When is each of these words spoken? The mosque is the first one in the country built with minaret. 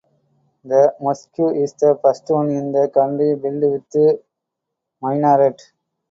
The 0.63 0.95
mosque 0.99 1.35
is 1.53 1.73
the 1.73 1.95
first 2.01 2.27
one 2.29 2.49
in 2.49 2.71
the 2.71 2.87
country 2.91 3.35
built 3.35 3.85
with 3.93 4.19
minaret. 4.99 5.61